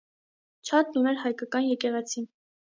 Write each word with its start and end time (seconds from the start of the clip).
Չաթն 0.69 0.97
ուներ 1.03 1.21
հայկական 1.27 1.69
եկեղեցի։ 1.75 2.29